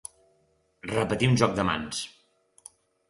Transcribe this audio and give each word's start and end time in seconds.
Repetir 0.91 1.29
un 1.33 1.37
joc 1.43 1.53
de 1.59 1.67
mans. 1.71 2.01